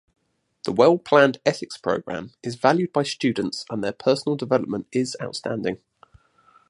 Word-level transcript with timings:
The 0.63 0.71
well-planned 0.71 1.37
ethics 1.45 1.77
programme 1.77 2.31
is 2.41 2.55
valued 2.55 2.91
by 2.91 3.03
students 3.03 3.65
and 3.69 3.83
their 3.83 3.91
personal 3.91 4.35
development 4.35 4.87
is 4.91 5.15
outstanding. 5.21 5.77